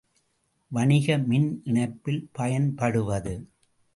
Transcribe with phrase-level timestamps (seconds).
[0.71, 3.35] வணிக மின் இணைப்பில் பயன்படுவது.